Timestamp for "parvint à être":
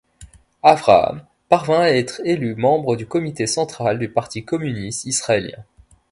1.47-2.21